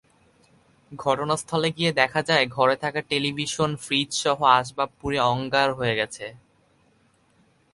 [0.91, 6.25] ঘটনাস্থলে গিয়ে দেখা যায়, ঘরে থাকা টেলিভিশন, ফ্রিজসহ আসবাব পুড়ে অঙ্গার হয়ে গেছে।